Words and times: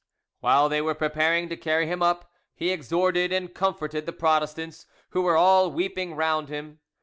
While 0.39 0.67
they 0.67 0.81
were 0.81 0.95
preparing 0.95 1.47
to 1.49 1.55
carry 1.55 1.85
him 1.85 2.01
up, 2.01 2.31
he 2.55 2.71
exhorted 2.71 3.31
and 3.31 3.53
comforted 3.53 4.07
the 4.07 4.11
Protestants, 4.11 4.87
who 5.09 5.21
were 5.21 5.37
all 5.37 5.69
weeping 5.71 6.15
round 6.15 6.49
him. 6.49 6.79